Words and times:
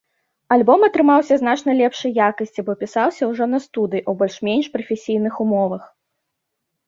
Альбом 0.53 0.85
атрымаўся 0.85 1.35
значна 1.41 1.71
лепшай 1.81 2.11
якасці, 2.29 2.63
бо 2.69 2.73
пісаўся 2.81 3.29
ўжо 3.33 3.43
на 3.53 3.59
студыі, 3.65 4.03
у 4.13 4.15
больш-менш 4.21 4.65
прафесійных 4.77 5.33
умовах. 5.45 5.83